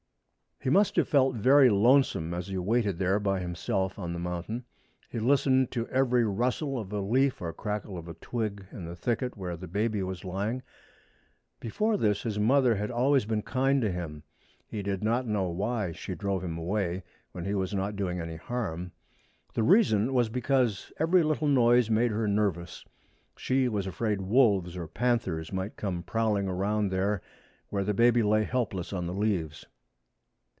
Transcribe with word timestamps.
He 0.63 0.69
must 0.69 0.95
have 0.97 1.09
felt 1.09 1.33
very 1.37 1.71
lonesome 1.71 2.35
as 2.35 2.45
he 2.45 2.57
waited 2.59 2.99
there 2.99 3.19
by 3.19 3.39
himself 3.39 3.97
on 3.97 4.13
the 4.13 4.19
mountain. 4.19 4.63
He 5.09 5.17
listened 5.17 5.71
to 5.71 5.87
every 5.87 6.23
rustle 6.23 6.77
of 6.77 6.93
a 6.93 7.01
leaf 7.01 7.41
or 7.41 7.51
crackle 7.51 7.97
of 7.97 8.07
a 8.07 8.13
twig 8.13 8.67
in 8.71 8.85
the 8.85 8.95
thicket 8.95 9.35
where 9.35 9.57
the 9.57 9.65
baby 9.67 10.03
was 10.03 10.23
lying. 10.23 10.61
Before 11.59 11.97
this 11.97 12.21
his 12.21 12.37
mother 12.37 12.75
had 12.75 12.91
always 12.91 13.25
been 13.25 13.41
kind 13.41 13.81
to 13.81 13.89
him. 13.91 14.21
He 14.67 14.83
did 14.83 15.03
not 15.03 15.25
know 15.25 15.49
why 15.49 15.93
she 15.93 16.13
drove 16.13 16.43
him 16.43 16.59
away,—when 16.59 17.43
he 17.43 17.55
was 17.55 17.73
not 17.73 17.95
doing 17.95 18.21
any 18.21 18.35
harm. 18.35 18.91
The 19.55 19.63
reason 19.63 20.13
was 20.13 20.29
because 20.29 20.93
every 20.99 21.23
little 21.23 21.47
noise 21.47 21.89
made 21.89 22.11
her 22.11 22.27
nervous. 22.27 22.85
She 23.35 23.67
was 23.67 23.87
afraid 23.87 24.21
wolves 24.21 24.77
or 24.77 24.85
panthers 24.85 25.51
might 25.51 25.75
come 25.75 26.03
prowling 26.03 26.47
around 26.47 26.89
there, 26.89 27.23
where 27.69 27.83
the 27.83 27.95
baby 27.95 28.21
lay 28.21 28.43
helpless 28.43 28.93
on 28.93 29.07
the 29.07 29.13
leaves. 29.15 29.65